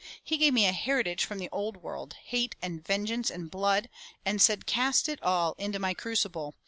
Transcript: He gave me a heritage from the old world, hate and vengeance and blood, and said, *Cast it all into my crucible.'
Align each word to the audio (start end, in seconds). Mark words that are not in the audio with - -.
He 0.23 0.37
gave 0.37 0.51
me 0.55 0.65
a 0.65 0.71
heritage 0.71 1.23
from 1.25 1.37
the 1.37 1.49
old 1.51 1.77
world, 1.77 2.15
hate 2.23 2.55
and 2.59 2.83
vengeance 2.83 3.29
and 3.29 3.51
blood, 3.51 3.87
and 4.25 4.41
said, 4.41 4.65
*Cast 4.65 5.07
it 5.07 5.21
all 5.21 5.53
into 5.59 5.77
my 5.77 5.93
crucible.' 5.93 6.55